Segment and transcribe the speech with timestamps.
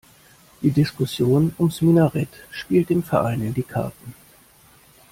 [0.63, 4.15] Die Diskussion ums Minarett spielt dem Verein in die Karten.